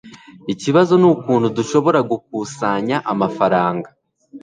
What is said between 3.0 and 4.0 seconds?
amafaranga